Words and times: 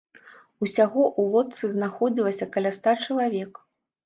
Усяго 0.65 1.03
ў 1.19 1.21
лодцы 1.35 1.69
знаходзілася 1.75 2.49
каля 2.57 2.73
ста 2.79 2.97
чалавек. 3.05 3.63